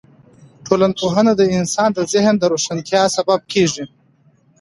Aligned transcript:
ټولنپوهنه 0.65 1.31
د 1.35 1.41
انسان 1.57 1.89
د 1.93 1.99
ذهن 2.13 2.35
د 2.39 2.43
روښانتیا 2.53 3.01
سبب 3.15 3.39
کیږي. 3.51 3.85